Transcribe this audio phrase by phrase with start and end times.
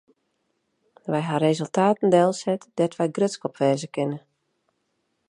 [1.11, 4.19] Wy hawwe resultaten delset dêr't wy grutsk op wêze kinne.